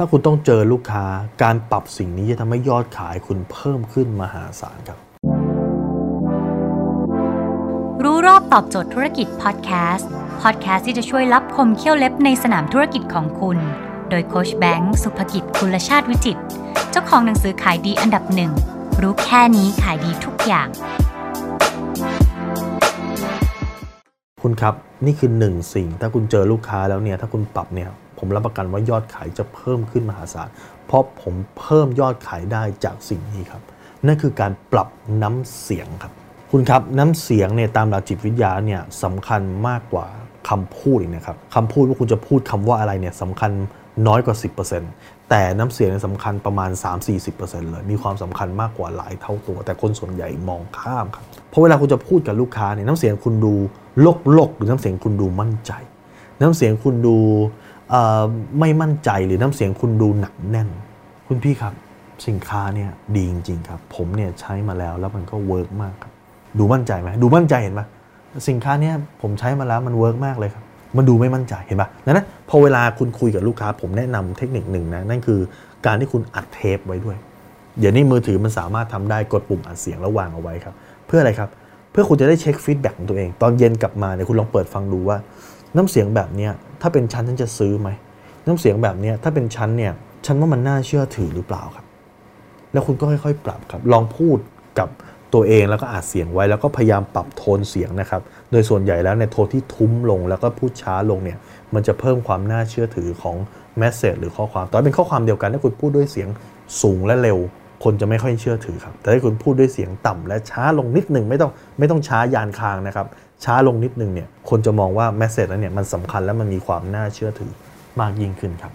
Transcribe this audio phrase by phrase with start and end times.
[0.00, 1.04] ถ้าคุณต้องเจอลูกค้า
[1.42, 4.98] การปรับสิ่งนี้จะทำให้ยอดขายคุณเพิ่มขึ้นมหาศาลครับ
[8.04, 10.08] รู้รอบตอบโจทย์ธุรกิจพอดแคสต์
[10.42, 13.58] พอดแคสต์ที่จะช่วยรับคมเขี้ยวเล็บในสนามธุรกิจของคุณ
[14.10, 16.38] โดยโคชแบงค์สุภกิจคุลชาติวิจิต
[16.90, 18.52] เจ้าของหนังสือขายดีอันดับหนึ่ง
[19.02, 20.68] รู้แค่นี้ขายดีทุกอย่าง
[24.42, 24.74] คุณครับ
[25.06, 30.48] นี่คือหนึ่งสิ่ง ถ้าคุณเจอลูกค้าแล้วเนี่ยถ้าคุณปรับเนี่ย ผมรับประกันว่ายอดขายจะเพิ่มขึ้นมหาศาล
[30.86, 33.62] เพราะผมเพิ่มยอดขายได้จากสิ่งนี้ครับ
[34.06, 34.88] นั่นคือการปรับ
[35.22, 36.12] น้ำเสียงครับ
[36.50, 40.06] คุณครับน้ำเสียงเนี่ยตามหลักจิตวิทยาเนี่ยสำคัญมากกว่า
[40.48, 43.50] คำพูดอีกนะครับคำพูดว่าคุณจะพูดคำว่าอะไรเนี่ยสำคัญ
[44.06, 44.36] น้อยกว่า
[44.82, 46.70] 10%แต่น้ำเสียงสำคัญประมาณ
[47.20, 53.54] 3-40%เลยมีความสำคัญมากกว่าหลายเท่าตัว แต่คนส่วนใหญ่มองข้ามครับเพราะเวลาคุณจะพูดกับลูกค้าเนี่ยน้ำเสียงคุณดู
[54.02, 55.72] โลกโลกหรือน้ำเสียงคุณดูมั่นใจ
[56.40, 57.18] น้ำเสียงคุณดู
[58.60, 60.68] ไม่มั่นใจหรือน้ำเสียงคุณดูหนักแน่น
[61.28, 61.74] คุณพี่ครับ
[62.26, 66.12] สินค้าเนี่ยดีจริง ๆ ครับ ผมเนี่ยใช้มาแล้วแล้วมันก็ work มากครับ
[66.58, 67.82] ดูมั่นใจไหมดูมั่นใจเห็นไหม
[68.48, 70.64] สินค้าเนี่ยผมใช้มาแล้วมัน work มากเลยครับ
[70.96, 75.40] มันดูไม่มั่นใจเห็นปะดังนั้นพอเวลาคุณคุยกับลูกค้า ผมแนะนำเทคนิคหนึ่งนะนั่นคือ
[75.86, 77.16] การที่คุณอัดเทปไว้ด้วย
[77.80, 80.74] เดี๋ยวนี้มือถือมันสามารถทำได้กดปุ่มอัดเสียงแล้ววางเอาไว้ครับ
[81.06, 81.50] เพื่ออะไรครับ
[81.90, 85.16] เพื่อคุณจะได้เช็ค feedback ของตัวเอง ตอนเย็นกลับมาเนี่ยคุณลองเปิดฟังดูว่า
[85.76, 86.48] น้ำเสียงแบบนี้
[86.80, 87.88] ถ้าเป็นชั้นฉันจะซื้อไหม
[88.46, 89.92] น้ำเสียงแบบนี้ถ้าเป็นชั้นเนี่ย
[90.26, 91.86] ฉันว่ามันน่าเชื่อถือหรือเปล่าครับ
[92.72, 94.38] แล้วคุณก็ค่อยๆ ปรับครับ ลองพูด
[94.78, 94.88] กับ
[95.34, 101.38] ตัวเองแล้วก็อัดเสียงไว้แล้วก็พยายามปรับโทนเสียงนะครับ โดยส่วนใหญ่แล้วในโทนที่ทุ้มลงแล้วก็พูดช้าลงเนี่ย
[101.74, 103.36] มันจะเพิ่มความน่าเชื่อถือของ
[103.78, 106.28] message หรือข้อความตอนเป็นข้อความเดียวกันถ้าคุณพูดด้วยเสียง
[106.82, 107.38] สูงและเร็ว
[107.84, 113.06] คนจะไม่ค่อยเชื่อถือครับ แต่ถ้าคุณพูดด้วยเสียงต่ำและช้าลงนิดหนึ่งไม่ต้องไม่ต้องช้ายานคางนะครับ
[113.44, 117.52] ช้าลงนิดหนึ่งเนี่ยคนจะมองว่าแมสเซจนั้นเนี่ยมันสำคัญและมันมีความน่าเชื่อถือ
[118.00, 118.72] มากยิ่งขึ้นครับ